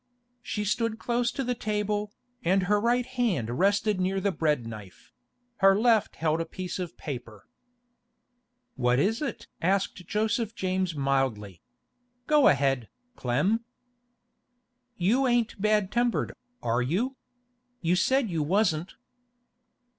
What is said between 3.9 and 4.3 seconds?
near